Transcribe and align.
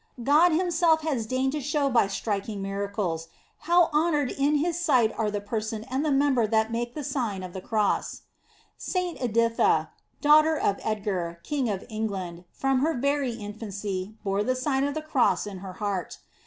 God 0.23 0.51
Himself 0.51 1.01
has 1.03 1.27
deigned 1.27 1.51
to 1.51 1.61
show 1.61 1.87
by 1.87 2.05
strik 2.07 2.49
ing 2.49 2.59
miracles, 2.59 3.27
how 3.69 3.91
honored 3.93 4.31
in 4.31 4.55
His 4.55 4.79
sight 4.79 5.13
are 5.15 5.29
the 5.29 5.39
person 5.39 5.83
and 5.91 6.03
the 6.03 6.09
member 6.09 6.47
that 6.47 6.71
make 6.71 6.95
the 6.95 7.03
Sign 7.03 7.43
of 7.43 7.53
the 7.53 7.61
Cross, 7.61 8.23
Saint 8.79 9.21
Editha, 9.21 9.91
daughter 10.19 10.57
of 10.57 10.79
Edgar, 10.81 11.39
King 11.43 11.69
of 11.69 11.85
England, 11.87 12.45
from 12.51 12.79
her 12.79 12.95
very 12.97 13.33
infancy, 13.33 14.15
bore 14.23 14.43
the 14.43 14.55
Sign 14.55 14.85
of 14.85 14.95
the 14.95 15.03
Cross 15.03 15.45
in 15.45 15.59
her 15.59 15.73
heart. 15.73 16.17